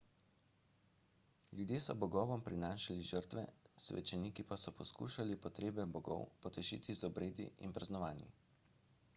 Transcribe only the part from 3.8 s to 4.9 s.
svečeniki pa so